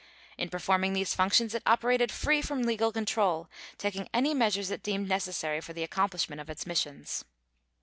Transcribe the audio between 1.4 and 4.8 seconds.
it operated free from legal control, taking any measures